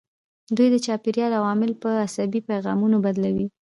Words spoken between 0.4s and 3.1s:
دوی د چاپیریال عوامل په عصبي پیغامونو